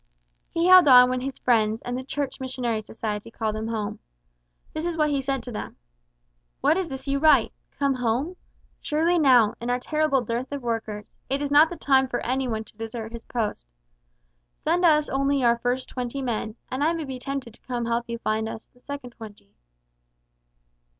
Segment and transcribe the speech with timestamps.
[0.49, 3.99] He held on when his friends and the Church Missionary Society called him home.
[4.73, 5.77] This is what he said to them,
[6.59, 8.35] "What is this you write 'Come home'?
[8.79, 12.63] Surely now, in our terrible dearth of workers, it is not the time for anyone
[12.63, 13.67] to desert his post.
[14.63, 17.91] Send us only our first twenty men, and I may be tempted to come to
[17.91, 19.53] help you to find the second twenty."